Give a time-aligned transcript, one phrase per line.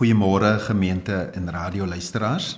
[0.00, 2.54] Goeiemôre gemeente en radioluisteraars.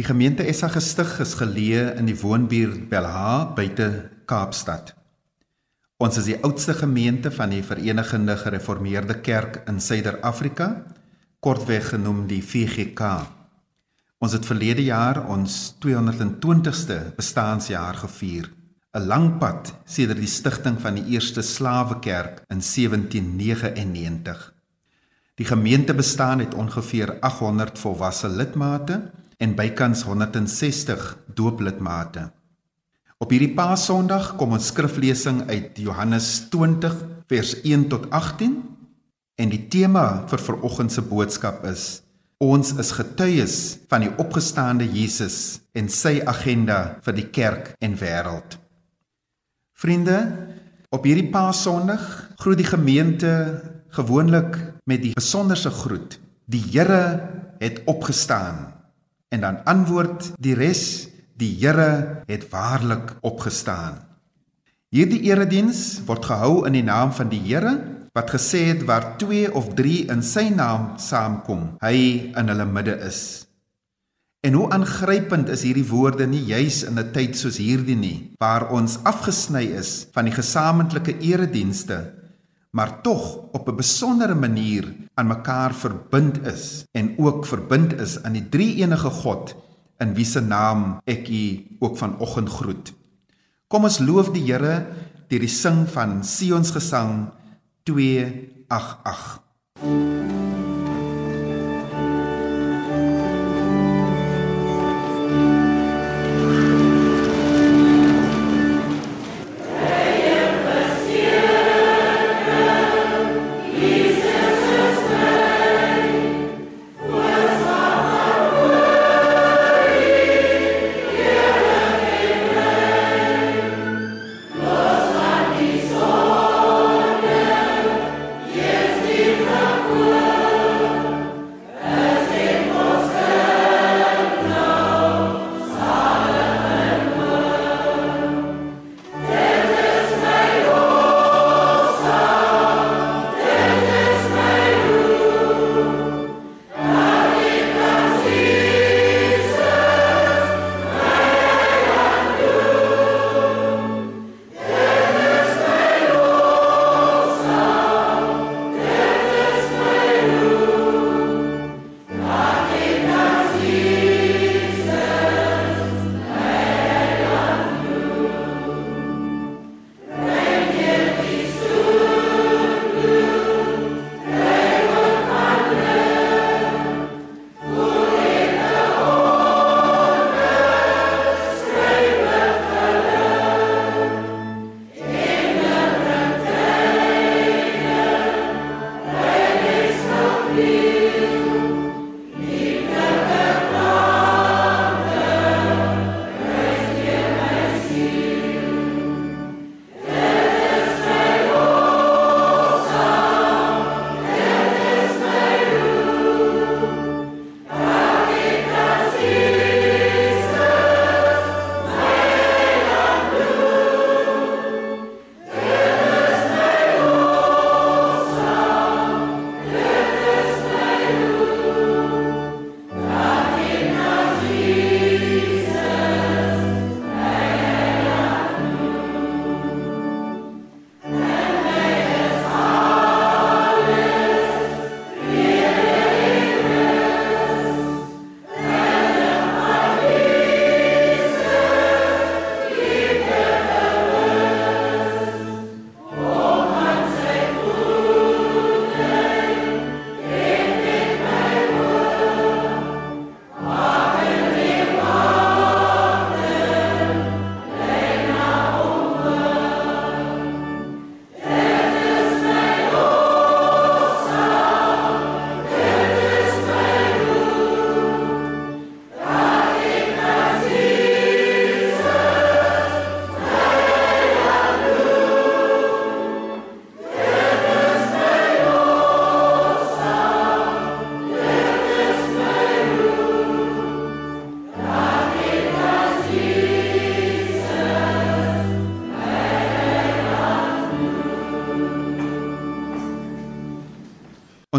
[0.00, 3.88] Die gemeente Essa gestig is geleë in die woonbuurt Belha buite
[4.24, 4.94] Kaapstad.
[6.00, 10.86] Ons is die oudste gemeente van die Verenigde Gereformeerde Kerk in Suider-Afrika,
[11.44, 13.12] kortweg genoem die VGK.
[14.24, 18.48] Ons het verlede jaar ons 220ste bestaanjaar gevier.
[18.96, 24.53] 'n Lang pad sedert die stigting van die eerste slawekerk in 1799.
[25.34, 32.28] Die gemeente bestaan uit ongeveer 800 volwasse lidmate en bykans 160 dooplidmate.
[33.18, 36.94] Op hierdie Paasondag kom ons skriflesing uit Johannes 20
[37.26, 38.54] vers 1 tot 18
[39.34, 42.04] en die tema vir vanoggend se boodskap is
[42.44, 43.56] ons is getuies
[43.90, 45.38] van die opgestaande Jesus
[45.74, 48.58] en sy agenda vir die kerk en wêreld.
[49.74, 50.18] Vriende,
[50.94, 52.04] op hierdie Paasondag
[52.38, 53.32] groet die gemeente
[53.94, 58.72] gewoonlik met die besonderse groet: Die Here het opgestaan.
[59.28, 64.02] En dan antwoord die res: Die Here het waarlik opgestaan.
[64.94, 67.72] Hierdie erediens word gehou in die naam van die Here
[68.14, 72.94] wat gesê het waar 2 of 3 in sy naam saamkom, hy in hulle midde
[73.02, 73.48] is.
[74.46, 78.70] En hoe aangrypend is hierdie woorde nie juis in 'n tyd soos hierdie nie, waar
[78.70, 82.14] ons afgesny is van die gesamentlike eredienste
[82.74, 88.32] maar tog op 'n besondere manier aan mekaar verbind is en ook verbind is aan
[88.32, 89.54] die drie enige God
[89.98, 92.92] in wie se naam ek u ook vanoggend groet.
[93.66, 94.86] Kom ons loof die Here
[95.28, 97.30] deur die sing van Sion se gesang
[97.82, 100.43] 288.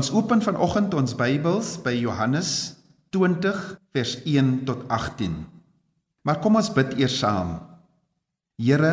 [0.05, 2.49] Ons open vanoggend ons Bybels by Johannes
[3.09, 3.55] 20
[3.89, 5.33] vers 1 tot 18.
[6.21, 7.55] Maar kom ons bid eers saam.
[8.61, 8.91] Here,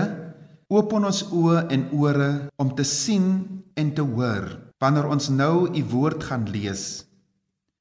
[0.72, 3.28] open ons oë en ore om te sien
[3.76, 4.48] en te hoor
[4.80, 7.04] wanneer ons nou u woord gaan lees.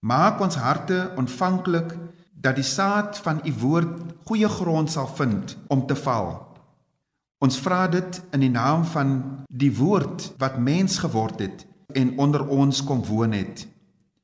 [0.03, 1.95] Maak ons harte ontvanklik
[2.35, 6.33] dat die saad van u woord goeie grond sal vind om te val.
[7.39, 12.47] Ons vra dit in die naam van die woord wat mens geword het en onder
[12.47, 13.65] ons kom woon het.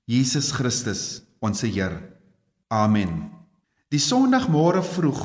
[0.07, 1.97] Jesus Christus, ons Heer.
[2.67, 3.27] Amen.
[3.91, 5.21] Die Sondagmôre vroeg,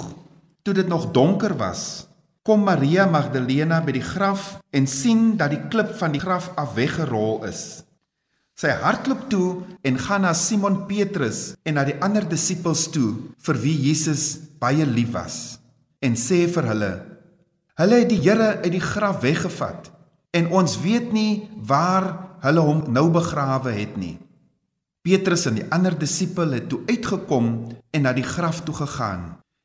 [0.62, 2.06] toe dit nog donker was,
[2.42, 6.74] kom Maria Magdalena by die graf en sien dat die klip van die graf af
[6.74, 7.82] weggerol is.
[8.58, 9.48] Sy hardloop toe
[9.86, 13.14] en gaan na Simon Petrus en na die ander disippels toe
[13.46, 15.38] vir wie Jesus baie lief was
[16.02, 16.92] en sê vir hulle:
[17.78, 19.90] Hulle het die Here uit die graf weggevat
[20.34, 22.10] en ons weet nie waar
[22.42, 24.16] hulle hom nou begrawe het nie.
[25.02, 27.48] Petrus en die ander disipel het toe uitgekom
[27.90, 29.24] en na die graf toe gegaan.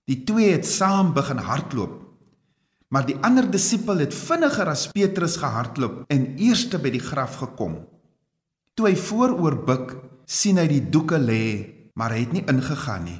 [0.10, 2.00] Die twee het saam begin hardloop.
[2.90, 7.82] Maar die ander disipel het vinniger as Petrus gehardloop en eerste by die graf gekom.
[8.78, 9.96] Toe hy vooroor buig,
[10.26, 11.44] sien hy die doeke lê,
[11.98, 13.20] maar hy het nie ingegaan nie.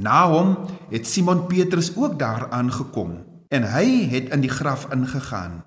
[0.00, 0.54] Na hom
[0.90, 3.18] het Simon Petrus ook daar aangekom
[3.50, 5.60] en hy het in die graf ingegaan.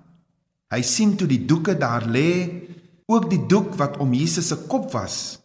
[0.72, 2.30] Hy sien toe die doeke daar lê
[3.06, 5.40] ook die doek wat om Jesus se kop was.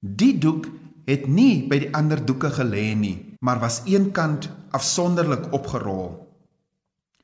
[0.00, 0.66] Die doek
[1.06, 6.22] het nie by die ander doeke gelê nie, maar was eenkant afsonderlik opgerol.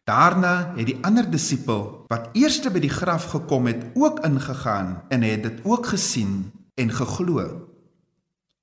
[0.08, 5.26] Daarna het die ander disipel wat eerste by die graf gekom het, ook ingegaan en
[5.26, 6.48] het dit ook gesien
[6.80, 7.68] en geglo.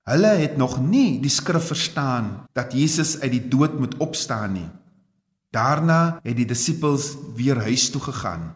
[0.05, 4.67] Hulle het nog nie die skrif verstaan dat Jesus uit die dood moet opstaan nie.
[5.53, 8.53] Daarna het die disippels weer huis toe gegaan.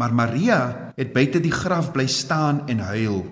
[0.00, 0.60] Maar Maria
[0.96, 3.24] het buite die graf bly staan en huil.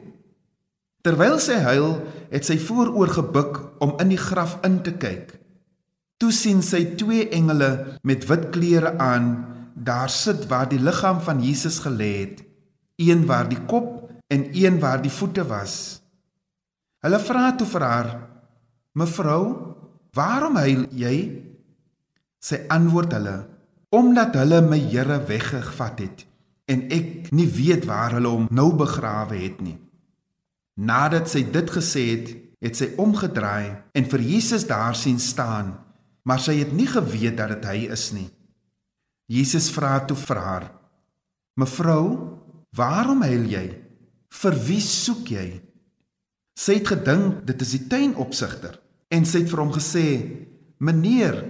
[1.01, 1.95] Terwyl sy huil,
[2.29, 5.33] het sy vooroor gebuk om in die graf in te kyk.
[6.21, 9.31] Toe sien sy twee engele met wit klere aan
[9.75, 12.43] daar sit waar die liggaam van Jesus gelê het,
[13.01, 16.03] een waar die kop en een waar die voete was.
[17.01, 18.11] Hulle vra toe vir haar:
[18.93, 19.45] "Mevrou,
[20.13, 21.17] waarom huil jy?"
[22.41, 23.37] Sy antwoord hulle:
[23.89, 26.30] "Omdat hulle my Here weggevat het."
[26.71, 29.77] En ek nie weet waar hulle hom nou begrawe het nie.
[30.79, 32.29] Nadat sy dit gesê het,
[32.63, 35.75] het sy omgedraai en vir Jesus daar sien staan,
[36.25, 38.29] maar sy het nie geweet dat dit hy is nie.
[39.31, 40.67] Jesus vra toe vir haar:
[41.57, 42.37] "Mevrou,
[42.77, 43.67] waarom huil jy?
[44.31, 45.49] Vir wie soek jy?"
[46.59, 50.07] Sy het gedink dit is die tuinopsigter en sy het vir hom gesê:
[50.79, 51.45] "Meneer,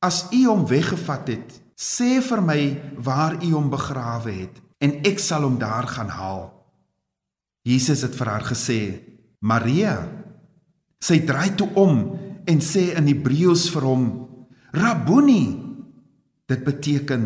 [0.00, 2.60] as u hom weggevat het, Sê vir my
[3.04, 6.48] waar u hom begrawe het en ek sal hom daar gaan haal.
[7.68, 8.80] Jesus het vir haar gesê:
[9.40, 10.08] "Maria."
[11.00, 12.16] Sy draai toe om
[12.46, 14.04] en sê in Hebreëus vir hom:
[14.72, 15.62] "Rabboni."
[16.48, 17.22] Dit beteken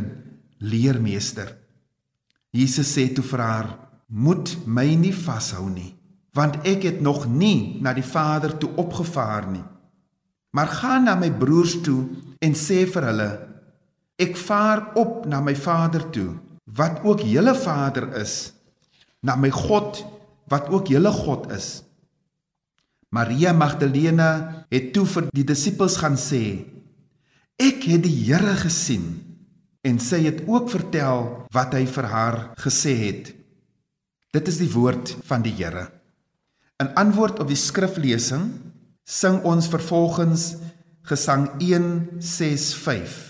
[0.59, 1.57] leermeester.
[2.51, 3.79] Jesus sê toe vir haar:
[4.09, 5.95] "Moet my nie vashou nie,
[6.35, 9.65] want ek het nog nie na die Vader toe opgevaar nie.
[10.51, 12.09] Maar gaan na my broers toe
[12.41, 13.50] en sê vir hulle:
[14.21, 16.35] Ek vaar op na my Vader toe,
[16.77, 18.53] wat ook julle Vader is,
[19.25, 20.03] na my God
[20.51, 21.81] wat ook julle God is.
[23.11, 26.63] Maria Magdalena het toe vir die disippels gaan sê:
[27.61, 29.09] Ek het die Here gesien
[29.87, 31.25] en sy het ook vertel
[31.55, 33.33] wat hy vir haar gesê het.
[34.31, 35.89] Dit is die woord van die Here.
[36.81, 38.47] In antwoord op die skriflesing
[39.05, 40.55] sing ons vervolgens
[41.11, 43.30] Gesang 165.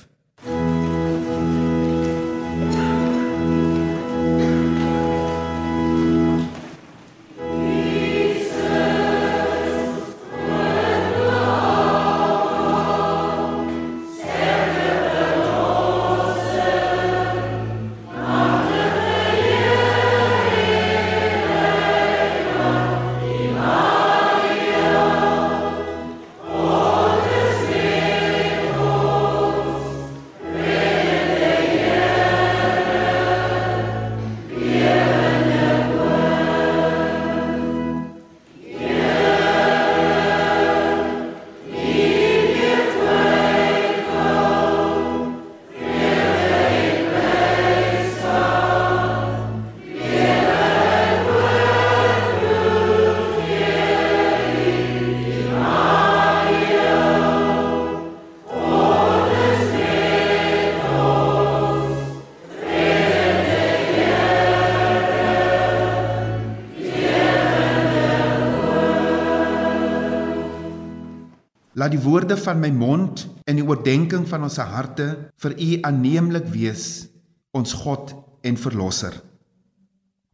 [71.81, 75.07] Laat die woorde van my mond en die oordeenking van ons harte
[75.41, 77.09] vir U aanneemlik wees,
[77.57, 78.13] ons God
[78.45, 79.15] en verlosser.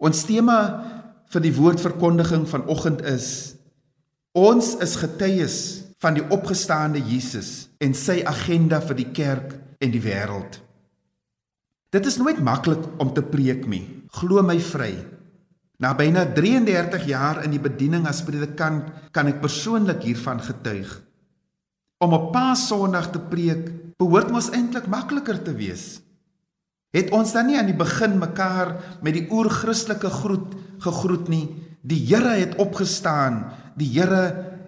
[0.03, 0.59] Ons tema
[1.31, 3.29] vir die woordverkondiging vanoggend is
[4.37, 5.59] ons is getuies
[6.03, 10.59] van die opgestaande Jesus en sy agenda vir die kerk en die wêreld.
[11.95, 13.85] Dit is nooit maklik om te preek nie.
[14.19, 14.93] Glo my vry.
[15.79, 21.06] Na byna 33 jaar in die bediening as predikant kan ek persoonlik hiervan getuig.
[21.99, 25.97] Om op Paasondag te preek behoort mos eintlik makliker te wees.
[26.93, 28.75] Het ons dan nie aan die begin mekaar
[29.05, 30.53] met die oer-Christelike groet
[30.85, 31.47] gegroet nie?
[31.81, 33.47] Die Here het opgestaan.
[33.81, 34.25] Die Here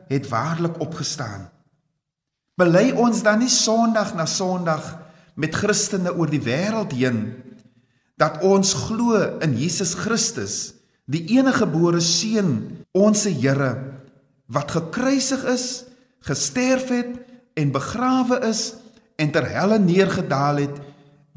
[0.08, 1.50] het waarlik opgestaan.
[2.58, 4.96] Bely ons dan nie Sondag na Sondag
[5.38, 7.20] met Christene oor die wêreld heen
[8.18, 10.72] dat ons glo in Jesus Christus,
[11.06, 13.76] die enige gebore seun, ons Here
[14.50, 15.66] wat gekruisig is
[16.20, 17.18] gesterf het
[17.54, 18.74] en begrawe is
[19.16, 20.76] en ter helle neergedaal het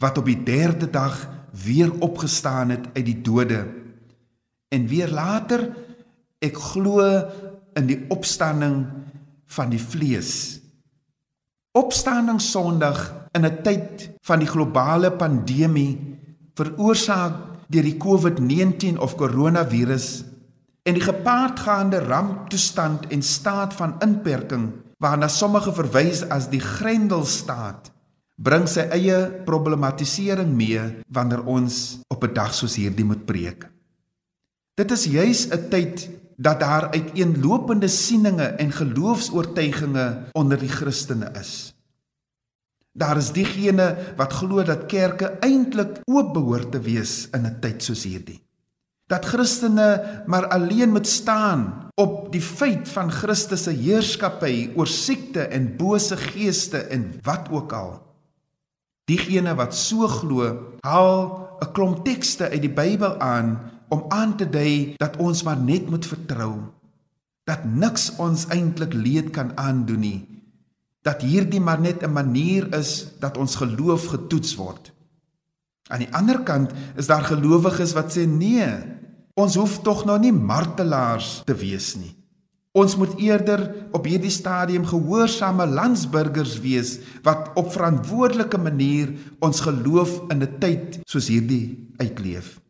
[0.01, 1.29] wat op die derde dag
[1.63, 3.67] weer opgestaan het uit die dode.
[4.69, 5.69] En weer later
[6.41, 7.05] ek glo
[7.77, 8.85] in die opstanding
[9.45, 10.59] van die vlees.
[11.77, 16.17] Opstanding sonderdag in 'n tyd van die globale pandemie
[16.55, 17.33] veroorsaak
[17.67, 20.23] deur die COVID-19 of koronavirus
[20.83, 24.71] en die gepaardgaande ramptoestand en staat van inperking
[25.01, 27.91] waarna sommige verwys as die Grendelstaat
[28.41, 30.81] bring sy eie problematisering mee
[31.13, 33.69] wanneer ons op 'n dag soos hierdie moet preek.
[34.73, 41.73] Dit is juis 'n tyd dat daar uiteenlopende sieninge en geloofs-oortuigings onder die Christene is.
[42.93, 47.83] Daar is diegene wat glo dat kerke eintlik oop behoort te wees in 'n tyd
[47.83, 48.41] soos hierdie
[49.11, 55.43] dat Christene maar alleen moet staan op die feit van Christus se heerskappy oor siekte
[55.51, 57.91] en bose geeste en wat ook al.
[59.11, 64.49] Diegene wat so glo, haal 'n klomp tekste uit die Bybel aan om aan te
[64.49, 66.71] dui dat ons maar net moet vertrou.
[67.43, 70.27] Dat niks ons eintlik leed kan aandoen nie.
[71.01, 74.91] Dat hierdie maar net 'n manier is dat ons geloof getoets word.
[75.89, 79.00] Aan die ander kant is daar gelowiges wat sê nee,
[79.41, 82.11] Ons hoef tog nou nie martelaars te wees nie.
[82.77, 83.63] Ons moet eerder
[83.95, 89.11] op hierdie stadium gehoorsame landsburgers wees wat op verantwoordelike manier
[89.43, 92.61] ons geloof in 'n tyd soos hierdie uitleef.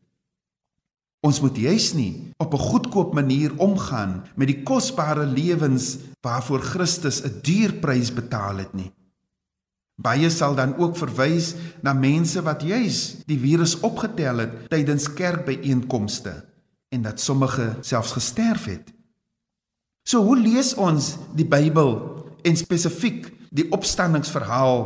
[1.21, 7.21] Ons moet juis nie op 'n goedkoop manier omgaan met die kosbare lewens waarvoor Christus
[7.23, 8.91] 'n duur prys betaal het nie.
[10.01, 16.50] Baie sal dan ook verwys na mense wat juis die virus opgetel het tydens kerkbyeenkomste
[16.91, 18.91] en dat sommige selfs gesterf het.
[20.03, 21.93] So hoe lees ons die Bybel
[22.43, 24.81] en spesifiek die opstandingsverhaal,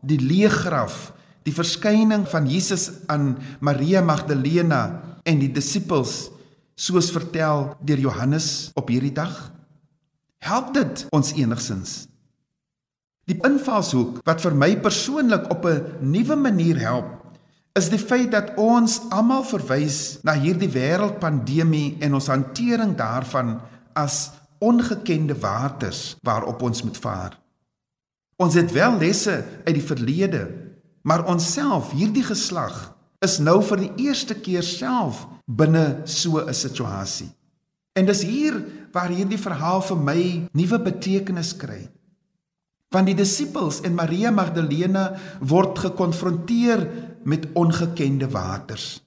[0.00, 1.10] die leeggraf,
[1.44, 4.82] die verskyning van Jesus aan Maria Magdalena
[5.24, 6.30] en die disippels
[6.80, 9.50] soos vertel deur Johannes op hierdie dag?
[10.40, 12.06] Help dit ons enigsins?
[13.28, 17.19] Die invalshoek wat vir my persoonlik op 'n nuwe manier help
[17.78, 23.58] is die feit dat ons almal verwys na hierdie wêreldpandemie en ons hantering daarvan
[23.98, 27.36] as ongekende waters waarop ons moet vaar.
[28.40, 30.46] Ons het wel lesse uit die verlede,
[31.02, 37.28] maar onsself, hierdie geslag, is nou vir die eerste keer self binne so 'n situasie.
[37.92, 41.88] En dis hier waar hierdie verhaal vir my nuwe betekenis kry.
[42.90, 46.86] Want die disippels en Maria Magdalena word gekonfronteer
[47.24, 49.02] met ongekende waters.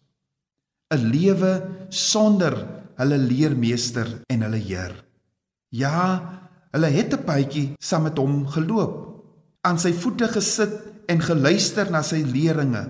[0.93, 1.53] 'n Lewe
[1.89, 5.03] sonder hulle leermeester en hulle Heer.
[5.69, 5.99] Ja,
[6.71, 9.23] hulle het 'n paadjie saam met hom geloop,
[9.61, 10.73] aan sy voete gesit
[11.07, 12.89] en geluister na sy leringe.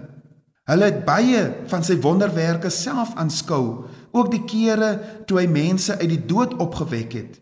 [0.63, 6.09] Hulle het baie van sy wonderwerke self aanskou, ook die kere toe hy mense uit
[6.09, 7.41] die dood opgewek het.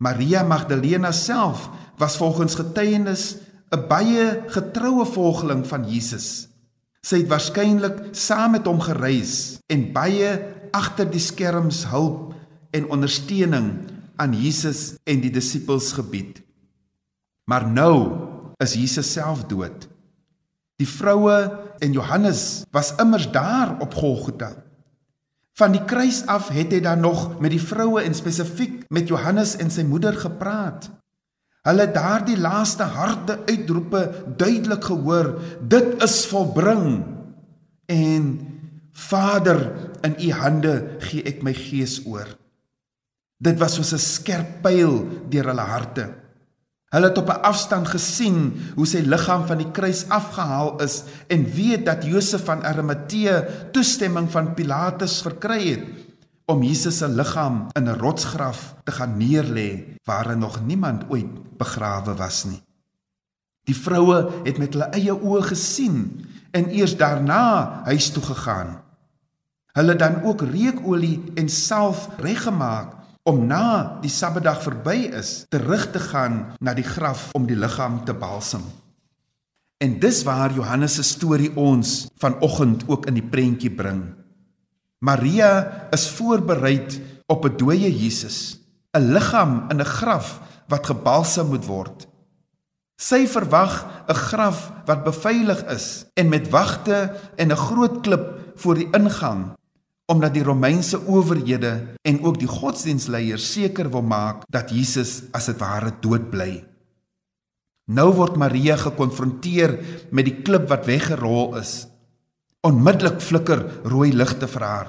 [0.00, 3.36] Maria Magdalena self was volgens getuienis
[3.70, 6.49] 'n baie getroue volgeling van Jesus.
[7.06, 10.34] Sy het waarskynlik saam met hom gereis en baie
[10.76, 12.34] agter die skerms hulp
[12.76, 13.70] en ondersteuning
[14.20, 16.42] aan Jesus en die disippels gebied.
[17.48, 17.94] Maar nou
[18.60, 19.88] is Jesus self dood.
[20.80, 21.36] Die vroue
[21.80, 24.52] en Johannes was immers daar op Golgotha.
[25.58, 29.56] Van die kruis af het hy dan nog met die vroue en spesifiek met Johannes
[29.60, 30.88] en sy moeder gepraat.
[31.68, 34.02] Hulle daardie laaste harde uitroepe
[34.40, 37.02] duidelik gehoor, dit is volbring.
[37.90, 38.30] En
[38.92, 39.60] Vader,
[40.02, 40.74] in u hande
[41.04, 42.28] gee ek my gees oor.
[43.40, 46.04] Dit was soos 'n skerp pyl deur hulle harte.
[46.90, 48.38] Hulle het op 'n afstand gesien
[48.74, 54.30] hoe sy liggaam van die kruis afgehaal is en weet dat Josef van Arimatea toestemming
[54.30, 56.09] van Pilatus verkry het
[56.50, 62.14] om Jesus se liggaam in 'n rotsgraf te gaan neerlê waar nog niemand ooit begrawe
[62.14, 62.62] was nie.
[63.64, 68.82] Die vroue het met hulle eie oë gesien en eers daarna huis toe gegaan.
[69.72, 76.00] Hulle dan ook reukolie en salf reggemaak om na die Sabbatdag verby is terug te
[76.00, 78.62] gaan na die graf om die liggaam te balsem.
[79.78, 84.19] En dis waar Johannes se storie ons vanoggend ook in die prentjie bring.
[85.00, 86.84] Maria is voorberei
[87.26, 88.60] op 'n dooie Jesus,
[88.92, 92.08] 'n liggaam in 'n graf wat gebalsem moet word.
[93.00, 98.74] Sy verwag 'n graf wat beveilig is en met wagte en 'n groot klip voor
[98.74, 99.56] die ingang
[100.10, 105.58] omdat die Romeinse owerhede en ook die godsdienstleiers seker wil maak dat Jesus as dit
[105.58, 106.64] ware dood bly.
[107.86, 109.78] Nou word Maria gekonfronteer
[110.10, 111.86] met die klip wat weggerol is.
[112.66, 114.88] Onmiddellik flikker rooi ligte vir haar.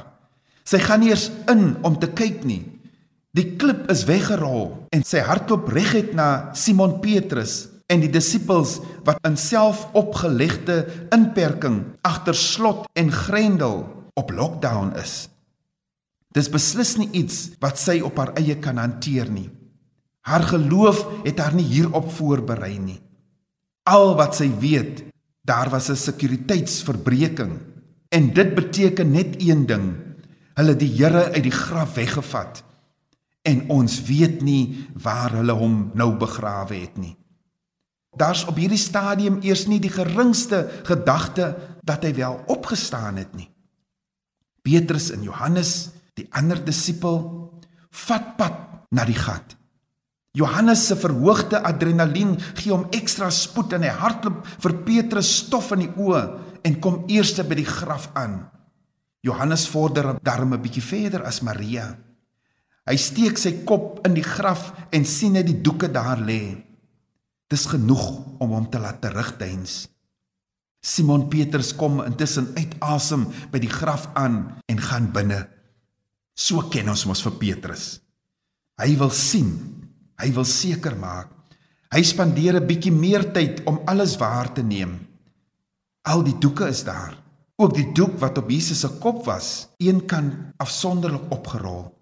[0.68, 2.64] Sy gaan eens in om te kyk nie.
[3.32, 9.20] Die klip is weggerol en sy hardloop reguit na Simon Petrus en die disippels wat
[9.28, 10.82] in selfopgelegde
[11.16, 13.86] inperking agter slot en grendel
[14.20, 15.30] op lockdown is.
[16.36, 19.50] Dis beslis nie iets wat sy op haar eie kan hanteer nie.
[20.28, 23.00] Haar geloof het haar nie hierop voorberei nie.
[23.90, 25.02] Al wat sy weet,
[25.42, 27.60] daar was 'n sekuriteitsverbreeking
[28.10, 29.96] en dit beteken net een ding.
[30.54, 32.64] Hulle die Here uit die graf weggevat
[33.42, 37.18] en ons weet nie waar hulle hom nou begrawe het nie.
[38.12, 43.48] Daar's op hierdie stadium eers nie die geringste gedagte dat hy wel opgestaan het nie.
[44.62, 47.18] Petrus en Johannes, die ander disipel,
[47.90, 48.60] vat pad
[48.92, 49.56] na die gat.
[50.34, 55.84] Johannes se verhoogde adrenalien gee hom ekstra spoed en hy hardloop vir Petrus stof in
[55.84, 56.22] die oë
[56.68, 58.46] en kom eerste by die graf aan.
[59.22, 61.98] Johannes vorder daarom 'n bietjie verder as Maria.
[62.88, 66.64] Hy steek sy kop in die graf en sien net die doeke daar lê.
[67.50, 69.88] Dis genoeg om hom te laat terugdeins.
[70.82, 75.48] Simon Petrus kom intussen uit asem by die graf aan en gaan binne.
[76.34, 78.00] So ken ons mos vir Petrus.
[78.82, 79.81] Hy wil sien,
[80.22, 81.30] hy wil seker maak.
[81.92, 85.00] Hy spandeer 'n bietjie meer tyd om alles waar te neem.
[86.08, 87.18] Al die doeke is daar.
[87.58, 91.94] Ook die doek wat op Jesus se kop was, een kan afsonderlik opgerol.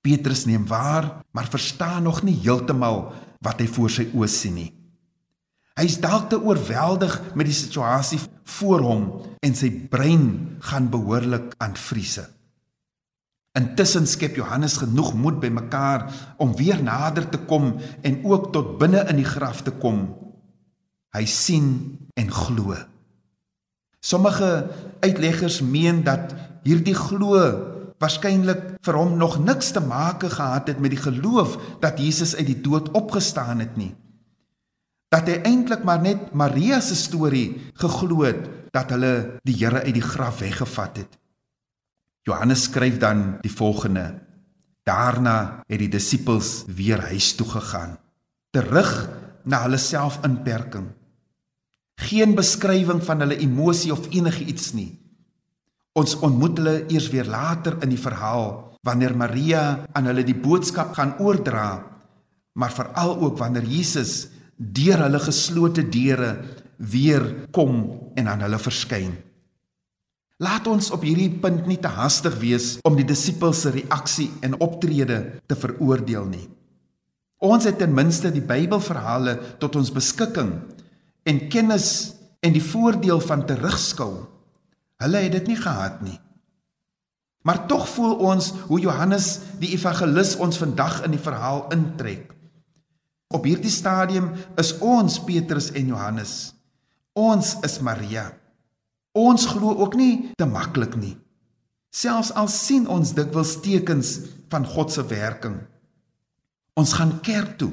[0.00, 4.72] Petrus neem waar, maar verstaan nog nie heeltemal wat hy voor sy oë sien nie.
[5.76, 9.04] Hy's dalk te oorweldig met die situasie voor hom
[9.44, 12.26] en sy brein gaan behoorlik aan vriese.
[13.58, 16.06] Intussen skep Johannes genoeg moed bymekaar
[16.38, 17.72] om weer nader te kom
[18.06, 20.04] en ook tot binne in die graf te kom.
[21.10, 22.76] Hy sien en glo.
[24.00, 24.70] Sommige
[25.02, 27.40] uitleggers meen dat hierdie glo
[28.00, 32.46] waarskynlik vir hom nog niks te maak gehad het met die geloof dat Jesus uit
[32.48, 33.92] die dood opgestaan het nie
[35.10, 39.96] dat hy eintlik maar net Maria se storie geglo het dat hulle die Here uit
[39.96, 41.16] die graf weggevat het.
[42.28, 44.20] Johannes skryf dan die volgende:
[44.84, 47.98] Daarna het die disippels weer huis toe gegaan,
[48.50, 49.08] terug
[49.44, 50.88] na hulle selfinperking.
[52.00, 54.90] Geen beskrywing van hulle emosie of enigiets nie.
[55.92, 60.94] Ons ontmoet hulle eers weer later in die verhaal wanneer Maria aan hulle die boodskap
[60.96, 61.82] gaan oordra,
[62.56, 66.30] maar veral ook wanneer Jesus deur hulle geslote deure
[66.76, 67.82] weer kom
[68.16, 69.12] en aan hulle verskyn.
[70.40, 74.56] Laat ons op hierdie punt nie te hastig wees om die disippels se reaksie en
[74.64, 76.46] optrede te veroordeel nie.
[77.44, 80.54] Ons het ten minste die Bybelverhale tot ons beskikking
[81.28, 84.12] en kennis en die voordeel van terugskou.
[85.00, 86.16] Hulle het dit nie gehad nie.
[87.44, 92.32] Maar tog voel ons hoe Johannes die evangelis ons vandag in die verhaal intrek.
[93.28, 96.54] Op hierdie stadium is ons Petrus en Johannes.
[97.12, 98.30] Ons is Maria.
[99.16, 101.16] Ons glo ook nie te maklik nie.
[101.90, 104.18] Selfs al sien ons dikwels tekens
[104.50, 105.56] van God se werking.
[106.78, 107.72] Ons gaan kerk toe.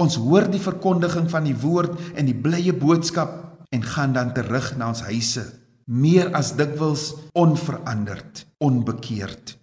[0.00, 4.72] Ons hoor die verkondiging van die woord en die blye boodskap en gaan dan terug
[4.76, 5.44] na ons huise,
[5.84, 9.54] meer as dikwels onveranderd, onbekeerd.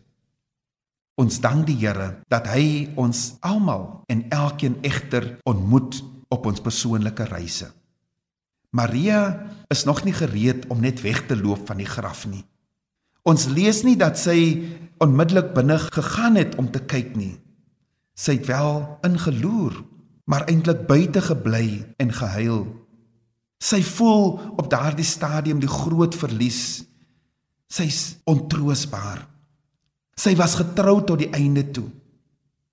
[1.20, 6.00] Ons dank die Here dat hy ons almal en elkeen egter ontmoet
[6.32, 7.74] op ons persoonlike reise.
[8.70, 12.44] Maria is nog nie gereed om net weg te loop van die graf nie.
[13.26, 14.40] Ons lees nie dat sy
[15.02, 17.36] onmiddellik binne gegaan het om te kyk nie.
[18.20, 19.80] Sy het wel ingeloer,
[20.30, 22.68] maar eintlik buite gebly en gehuil.
[23.60, 26.84] Sy voel op daardie stadium die groot verlies.
[27.70, 29.26] Sy's ontroosbaar.
[30.20, 31.88] Sy was getrou tot die einde toe.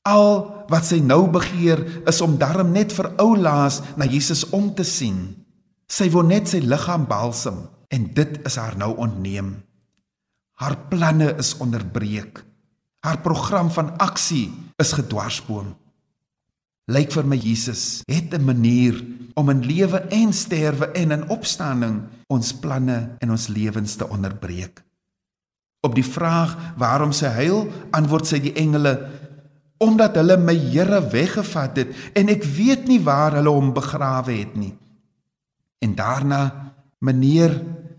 [0.06, 4.70] Al wat sy nou begeer is om darm net vir ou Laas na Jesus om
[4.74, 5.45] te sien.
[5.86, 7.62] Sy wil net sy liggaam balsem
[7.94, 9.54] en dit is haar nou ontneem.
[10.58, 12.42] Haar planne is onderbreek.
[13.06, 14.50] Haar program van aksie
[14.82, 15.74] is gedwarsboom.
[16.90, 18.94] Lyk vir my Jesus het 'n manier
[19.34, 24.82] om in lewe en sterwe en in opstanding ons planne en ons lewens te onderbreek.
[25.82, 29.10] Op die vraag waarom sy huil, antwoord sy die engele
[29.78, 34.56] omdat hulle my Here weggevat het en ek weet nie waar hulle hom begrawe het
[34.56, 34.72] nie.
[35.84, 36.42] En daarna,
[36.98, 37.54] meneer,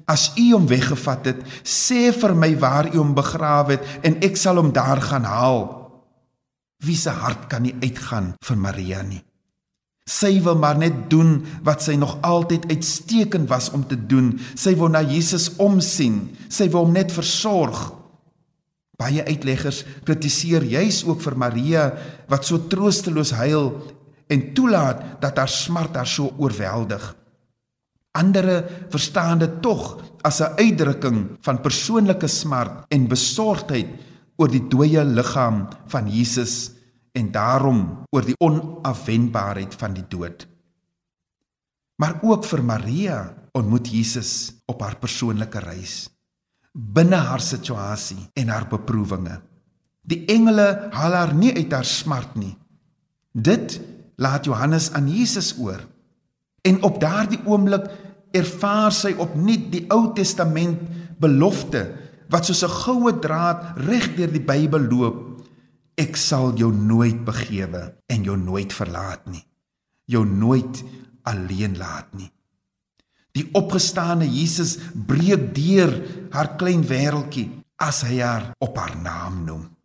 [0.08, 4.40] as u hom weggevat het, sê vir my waar u hom begrawe het en ek
[4.40, 5.66] sal hom daar gaan haal.
[6.86, 9.24] Wie se hart kan nie uitgaan vir Maria nie.
[10.08, 14.38] Sy wil maar net doen wat sy nog altyd uitstekend was om te doen.
[14.56, 16.30] Sy wil na Jesus omsien.
[16.48, 17.90] Sy wil hom net versorg.
[18.98, 21.84] Baie uitleggers kritiseer juis ook vir Maria
[22.32, 23.74] wat so troosteloos huil
[24.32, 27.04] en toelaat dat haar smart haar so oorweldig.
[28.18, 28.58] Andere
[28.90, 33.88] verstaan dit tog as 'n uitdrukking van persoonlike smart en besorgdheid
[34.36, 36.72] oor die dooie liggaam van Jesus
[37.14, 40.48] en daarom oor die onafwendbaarheid van die dood.
[41.96, 46.10] Maar ook vir Maria ontmoet Jesus op haar persoonlike reis
[46.78, 49.40] binne haar situasie en haar beproewinge.
[50.08, 52.54] Die engele haal haar nie uit haar smart nie.
[53.34, 53.80] Dit
[54.16, 55.82] laat Johannes aan Jesus oor.
[56.62, 57.90] En op daardie oomblik
[58.36, 60.82] ervaar sy opnuut die Ou Testament
[61.20, 61.84] belofte
[62.32, 65.48] wat soos 'n goue draad reg deur die Bybel loop.
[65.98, 69.46] Ek sal jou nooit begewe en jou nooit verlaat nie.
[70.06, 70.84] Jou nooit
[71.24, 72.32] alleen laat nie.
[73.32, 75.92] Die opgestane Jesus breek deur
[76.32, 79.78] haar klein wêreltjie as hy haar op haar naam noem.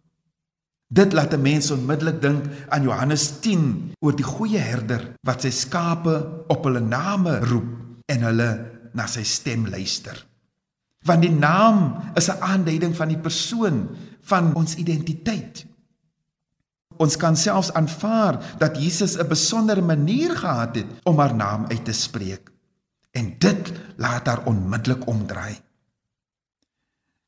[0.93, 5.51] Dit laat 'n mens onmiddellik dink aan Johannes 10 oor die goeie herder wat sy
[5.51, 8.51] skape op hulle name roep en hulle
[8.93, 10.17] na sy stem luister.
[11.09, 13.89] Want die naam is 'n aanduiding van die persoon
[14.23, 15.67] van ons identiteit.
[16.97, 21.85] Ons kan selfs aanvaar dat Jesus 'n besondere manier gehad het om haar naam uit
[21.85, 22.51] te spreek.
[23.11, 25.61] En dit laat haar onmiddellik omdraai.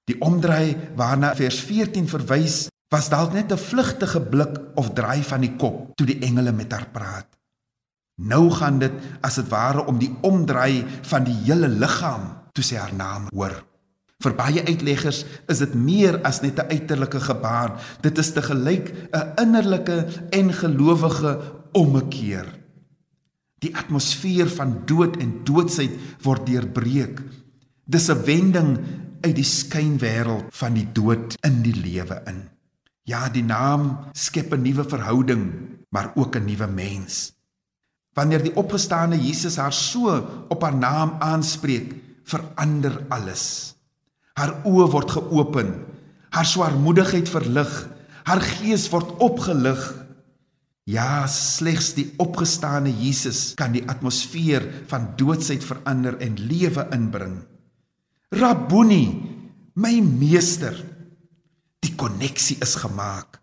[0.05, 5.41] Die omdraai waarna vers 14 verwys, was dalk net 'n vlugtige blik of draai van
[5.41, 7.34] die kop toe die engele met haar praat.
[8.17, 8.93] Nou gaan dit
[9.27, 13.57] as dit ware om die omdraai van die hele liggaam toe sy haar naam hoor.
[14.23, 17.81] Vir baie uitleggers is dit meer as net 'n uiterlike gebaar.
[18.01, 21.41] Dit is te gelyk 'n innerlike en gelowige
[21.73, 22.47] ommekeer.
[23.59, 27.21] Die atmosfeer van dood en doodsheid word deurbreek.
[27.85, 28.79] Dis 'n wending
[29.21, 32.49] uit die skynwêreld van die dood in die lewe in.
[33.03, 35.53] Ja, die naam skep 'n nuwe verhouding,
[35.91, 37.33] maar ook 'n nuwe mens.
[38.15, 40.15] Wanneer die opgestane Jesus haar so
[40.49, 43.75] op haar naam aanspreek, verander alles.
[44.39, 45.75] Haar oë word geopen,
[46.35, 47.73] haar swaarmoedigheid verlig,
[48.25, 49.83] haar gees word opgelig
[50.85, 57.39] Ja, slegs die opgestane Jesus kan die atmosfeer van doodsheid verander en lewe inbring.
[58.35, 59.05] Rabboni,
[59.81, 60.77] my meester.
[61.81, 63.41] Die koneksie is gemaak.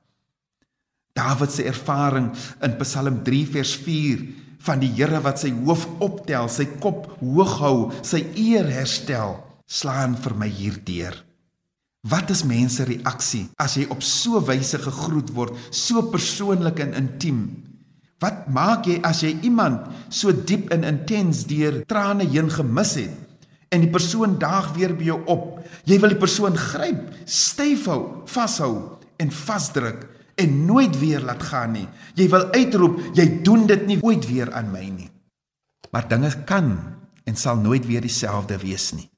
[1.18, 2.30] Dawid se ervaring
[2.62, 4.22] in Psalm 3 vers 4
[4.66, 10.18] van die Here wat sy hoof optel, sy kop hoog hou, sy eer herstel, slaan
[10.20, 11.18] vir my hierdeur.
[12.10, 17.44] Wat is mense reaksie as jy op so wyse gegroet word, so persoonlik en intiem?
[18.22, 23.46] Wat maak jy as jy iemand so diep en intens deur trane heen gemis het
[23.72, 25.46] en die persoon daag weer by jou op?
[25.90, 28.74] Jy wil die persoon gryp, styf hou, vashou
[29.22, 31.88] en vasdruk en nooit weer laat gaan nie.
[32.16, 35.10] Jy wil uitroep, jy doen dit nie ooit weer aan my nie.
[35.92, 36.72] Maar dinge kan
[37.28, 39.10] en sal nooit weer dieselfde wees nie.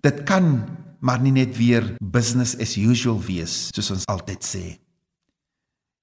[0.00, 0.68] Dit kan
[1.00, 4.64] maar nie net weer business as usual wees soos ons altyd sê.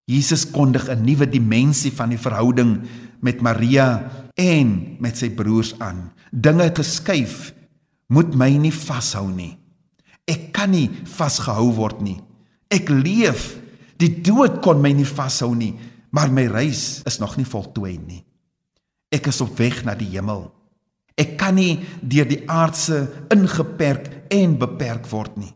[0.08, 2.88] Jesus kondig 'n nuwe dimensie van die verhouding
[3.20, 6.12] met Maria en met sy broers aan.
[6.32, 7.54] Dinge het geskuif.
[8.08, 9.58] Moet my nie vashou nie.
[10.26, 12.20] Ek kan nie vasgehou word nie.
[12.72, 13.58] Ek leef.
[13.98, 15.74] Die dood kon my nie vashou nie,
[16.14, 18.24] maar my reis is nog nie voltooi nie.
[19.14, 20.48] Ek is op weg na die hemel.
[21.18, 25.54] Ek kan nie deur die aardse ingeperk en beperk word nie.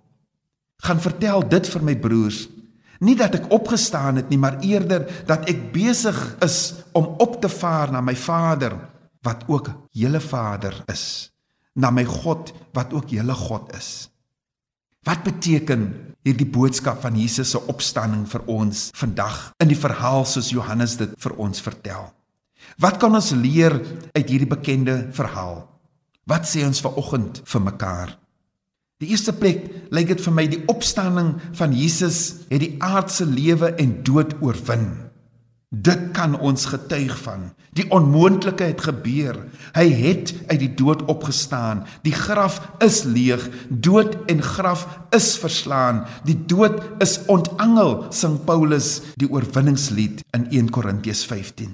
[0.81, 2.47] Gaan vertel dit vir my broers
[3.01, 7.49] Nie dat ek opgestaan het nie, maar eerder dat ek besig is om op te
[7.49, 8.77] vaar na my Vader
[9.25, 11.33] wat ook julle Vader is,
[11.73, 14.10] na my God wat ook julle God is.
[15.01, 15.87] Wat beteken
[16.21, 21.15] hierdie boodskap van Jesus se opstanding vir ons vandag in die verhaal soos Johannes dit
[21.23, 22.11] vir ons vertel?
[22.77, 23.79] Wat kan ons leer
[24.13, 25.63] uit hierdie bekende verhaal?
[26.29, 28.13] Wat sê ons vanoggend vir mekaar?
[29.01, 33.73] Die eerste plek lyk dit vir my die opstanding van Jesus het die aardse lewe
[33.81, 34.85] en dood oorwin.
[35.71, 37.45] Dit kan ons getuig van.
[37.71, 39.37] Die onmoontlike het gebeur.
[39.71, 41.85] Hy het uit die dood opgestaan.
[42.03, 43.45] Die graf is leeg.
[43.69, 44.83] Dood en graf
[45.15, 46.03] is verslaan.
[46.27, 51.71] Die dood is ontangel, sing Paulus die oorwinningslied in 1 Korintiërs 15.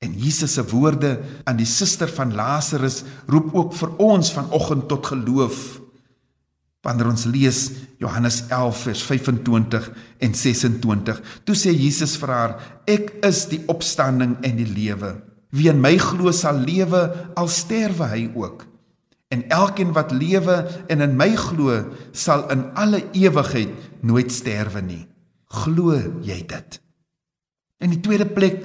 [0.00, 5.12] En Jesus se woorde aan die suster van Lazarus roep ook vir ons vanoggend tot
[5.12, 5.83] geloof.
[6.84, 7.60] Wanneer ons lees
[8.02, 9.88] Johannes 11 vers 25
[10.20, 12.54] en 26, toe sê Jesus vir haar:
[12.86, 15.16] "Ek is die opstanding en die lewe.
[15.50, 18.66] Wie in my glo sal lewe al sterwe hy ook.
[19.32, 23.70] En elkeen wat lewe en in my glo, sal in alle ewigheid
[24.02, 25.06] nooit sterwe nie.
[25.64, 26.80] Glo jy dit?"
[27.80, 28.62] In die tweede plek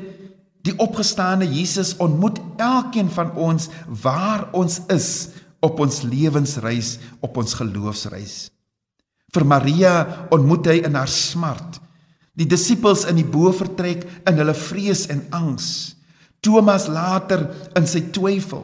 [0.67, 3.69] Die opgestane Jesus ontmoet elkeen van ons
[4.03, 5.29] waar ons is
[5.65, 8.49] op ons lewensreis, op ons geloofsreis.
[9.33, 9.93] Vir Maria
[10.33, 11.77] ontmoet hy in haar smart,
[12.39, 15.95] die disippels in die bovertrek in hulle vrees en angs,
[16.39, 18.63] Thomas later in sy twyfel.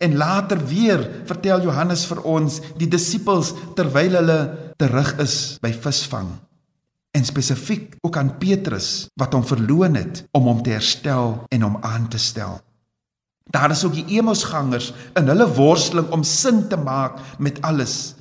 [0.00, 4.40] En later weer vertel Johannes vir ons die disippels terwyl hulle
[4.80, 6.28] terug is by visvang.
[7.16, 11.78] En spesifiek ook aan Petrus wat hom verloon het om hom te herstel en hom
[11.80, 12.60] aan te stel.
[13.50, 18.14] Daar is ook die Emmausgangers in hulle worsteling om sin te maak met alles.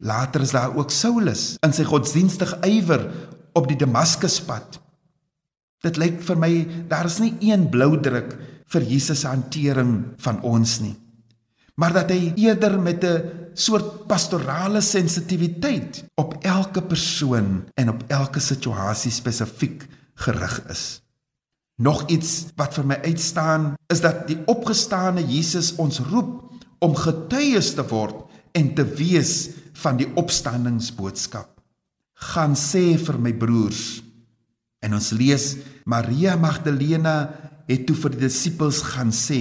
[0.00, 3.08] Later is daar ook Saulus in sy godsdienstige ywer
[3.58, 4.78] op die Damaskuspad.
[5.84, 6.52] Dit lyk vir my
[6.88, 8.36] daar is nie een blou druk
[8.70, 10.94] vir Jesus se hantering van ons nie.
[11.80, 18.40] Maar dat hy eerder met 'n soort pastorale sensitiwiteit op elke persoon en op elke
[18.40, 21.00] situasie spesifiek gerig is.
[21.80, 26.44] Nog iets wat vir my uitstaan is dat die opgestane Jesus ons roep
[26.84, 29.48] om getuies te word en te wees
[29.80, 31.48] van die opstandingsboodskap.
[32.32, 34.02] Gaan sê vir my broers.
[34.84, 35.54] En ons lees
[35.88, 37.16] Maria Magdalena
[37.68, 39.40] het toe vir die disippels gaan sê: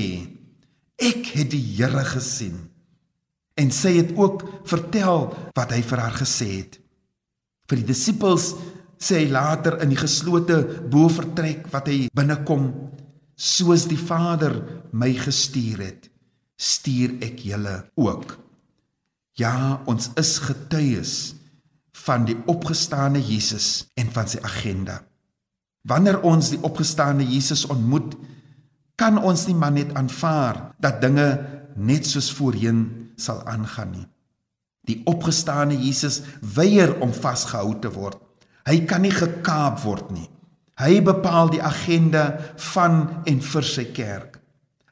[0.95, 2.69] Ek het die Here gesien.
[3.60, 6.80] En sy het ook vertel wat hy vir haar gesê het.
[7.67, 8.54] Vir die disippels
[9.00, 10.60] sê hy later in die geslote
[10.92, 12.68] bovertrek wat hy binnekom
[13.40, 14.60] soos die Vader
[14.92, 16.10] my gestuur het
[16.60, 18.36] stuur ek julle ook.
[19.40, 21.14] Ja ons is getuies
[22.04, 25.00] van die opgestane Jesus en van sy agenda.
[25.88, 28.18] Wanneer ons die opgestane Jesus ontmoet
[29.00, 31.28] kan ons nie maar net aanvaar dat dinge
[31.80, 34.08] net soos voorheen sal aangaan nie.
[34.84, 38.20] Die opgestane Jesus weier om vasgehou te word
[38.69, 40.27] Hy kan nie gekaap word nie.
[40.79, 42.38] Hy bepaal die agenda
[42.71, 44.38] van en vir sy kerk.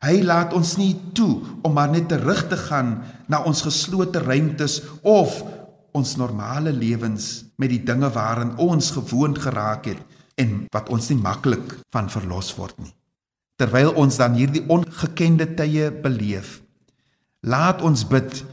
[0.01, 2.97] Hy laat ons nie toe om maar net terug te gaan
[3.29, 5.39] na ons geslote ruimtes of
[5.97, 10.01] ons normale lewens met die dinge waarin ons gewoond geraak het
[10.37, 12.93] en wat ons nie maklik van verlos word nie.
[13.57, 16.59] Terwyl ons dan hierdie ongekende tye beleef,
[17.41, 18.43] laat ons bid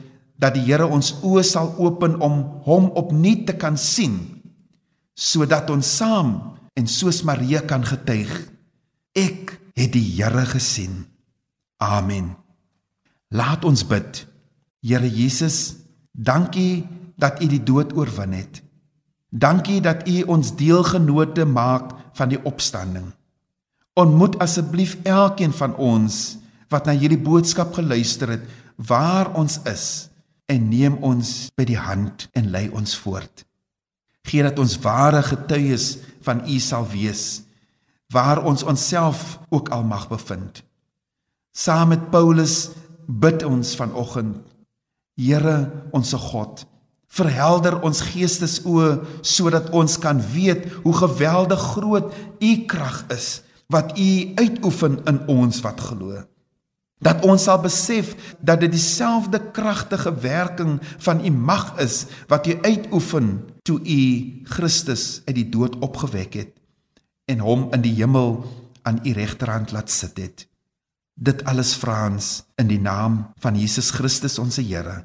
[0.40, 4.33] dat die Here ons oë sal open om hom opnuut te kan sien
[5.14, 6.34] sodat ons saam
[6.74, 8.30] en soos Maria kan getuig
[9.14, 11.04] ek het die Here gesien.
[11.82, 12.34] Amen.
[13.30, 14.24] Laat ons bid.
[14.82, 15.76] Here Jesus
[16.12, 16.84] dankie
[17.18, 18.60] dat u die dood oorwin het.
[19.30, 23.10] Dankie dat u ons deelgenote maak van die opstanding.
[23.98, 26.36] Ontmoet asseblief elkeen van ons
[26.70, 28.46] wat na hierdie boodskap geluister het
[28.76, 30.10] waar ons is
[30.50, 33.46] en neem ons by die hand en lei ons voort
[34.24, 37.42] Gee dat ons ware getuies van U sal wees
[38.14, 40.60] waar ons onsself ook al mag bevind.
[41.50, 42.68] Saam met Paulus
[43.06, 44.36] bid ons vanoggend.
[45.18, 46.62] Here, onsse God,
[47.10, 54.08] verhelder ons geestesoë sodat ons kan weet hoe geweldig groot U krag is wat U
[54.38, 56.22] uitoefen in ons wat glo
[57.04, 62.56] dat ons sal besef dat dit dieselfde kragtige werking van u mag is wat u
[62.62, 63.28] uitoefen
[63.64, 64.00] toe u
[64.44, 66.52] Christus uit die dood opgewek het
[67.32, 68.42] en hom in die hemel
[68.84, 70.44] aan u regterhand laat sit het.
[71.14, 75.04] Dit alles vra ons in die naam van Jesus Christus ons Here.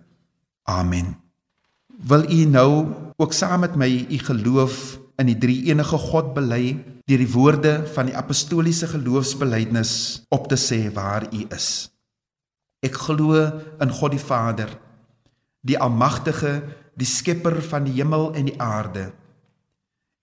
[0.67, 1.15] Amen.
[1.88, 2.72] Wil u nou
[3.15, 7.74] ook saam met my u geloof in die drie enige God bely deur die woorde
[7.95, 11.89] van die apostoliese geloofsbelijdenis op te sê waar U is.
[12.86, 13.39] Ek glo
[13.82, 14.69] in God die Vader,
[15.65, 16.62] die almagtige,
[17.00, 19.10] die skepper van die hemel en die aarde,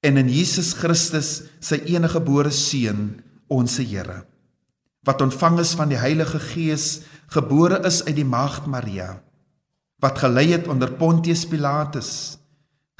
[0.06, 3.16] en in Jesus Christus, sy enige gebore seun,
[3.50, 4.24] ons Here,
[5.06, 9.16] wat ontvang is van die Heilige Gees, gebore is uit die maagd Maria,
[10.02, 12.38] wat gelei het onder Pontius Pilatus,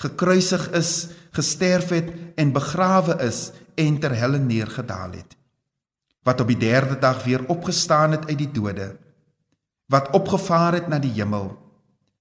[0.01, 0.93] gekruisig is,
[1.37, 2.09] gesterf het
[2.41, 5.37] en begrawe is en ter helle neergedaal het.
[6.27, 8.95] Wat op die 3de dag weer opgestaan het uit die dode,
[9.93, 11.53] wat opgevaar het na die hemel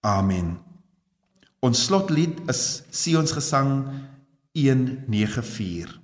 [0.00, 0.58] Amen.
[1.60, 3.84] Ons slotlied is Sion's gesang
[4.56, 5.99] 194.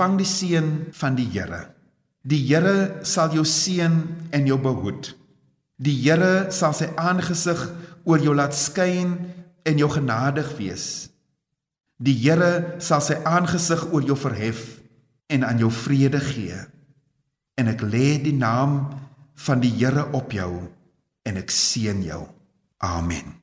[0.00, 1.74] Ontvang die seën van die Here.
[2.24, 3.98] Die Here sal jou seën
[4.32, 5.10] en jou behoed.
[5.76, 7.60] Die Here sal sy aangesig
[8.08, 9.12] oor jou laat skyn
[9.68, 11.10] en jou genadig wees.
[12.00, 14.80] Die Here sal sy aangesig oor jou verhef
[15.28, 16.56] en aan jou vrede gee.
[17.60, 18.86] En ek lê die naam
[19.36, 20.64] van die Here op jou
[21.28, 22.24] en ek seën jou.
[22.80, 23.39] Amen.